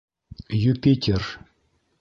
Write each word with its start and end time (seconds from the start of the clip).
Юпитер! 0.71 1.21